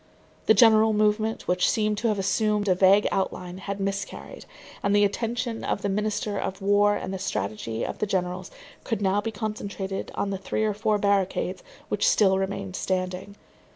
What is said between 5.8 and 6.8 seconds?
the minister of